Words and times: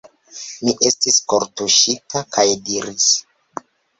Mi 0.67 0.71
estis 0.89 1.19
kortuŝita 1.33 2.23
kaj 2.37 2.47
diris: 2.71 3.09